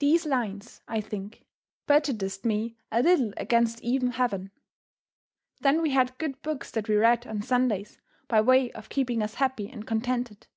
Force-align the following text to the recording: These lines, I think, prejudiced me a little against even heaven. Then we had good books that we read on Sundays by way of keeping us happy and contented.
These 0.00 0.26
lines, 0.26 0.80
I 0.88 1.00
think, 1.00 1.44
prejudiced 1.86 2.44
me 2.44 2.76
a 2.90 3.04
little 3.04 3.32
against 3.36 3.80
even 3.80 4.10
heaven. 4.10 4.50
Then 5.60 5.80
we 5.80 5.90
had 5.90 6.18
good 6.18 6.42
books 6.42 6.72
that 6.72 6.88
we 6.88 6.96
read 6.96 7.24
on 7.24 7.40
Sundays 7.42 8.00
by 8.26 8.40
way 8.40 8.72
of 8.72 8.88
keeping 8.88 9.22
us 9.22 9.34
happy 9.36 9.70
and 9.70 9.86
contented. 9.86 10.48